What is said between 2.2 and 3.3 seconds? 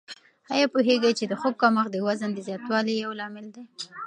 د زیاتوالي یو